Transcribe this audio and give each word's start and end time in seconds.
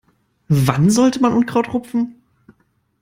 Wann 0.47 0.89
sollte 0.89 1.21
man 1.21 1.31
Unkraut 1.31 1.73
rupfen? 1.73 2.23